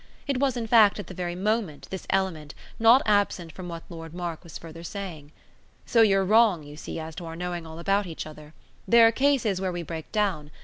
[0.25, 4.15] It was in fact at the very moment, this element, not absent from what Lord
[4.15, 5.31] Mark was further saying.
[5.85, 8.55] "So you're wrong, you see, as to our knowing all about each other.
[8.87, 10.49] There are cases where we break down.